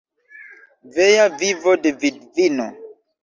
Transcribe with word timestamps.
Vea 0.95 1.27
vivo 1.43 1.75
de 1.83 1.93
vidvino. 2.05 2.69